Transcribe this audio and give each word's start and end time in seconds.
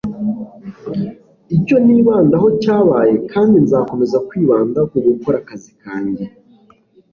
icyo 1.57 1.75
nibandaho 1.85 2.47
cyabaye 2.61 3.15
kandi 3.31 3.55
nzakomeza 3.65 4.17
kwibanda 4.27 4.79
ku 4.89 4.97
gukora 5.07 5.35
akazi 5.41 5.71
kanjye 5.81 6.23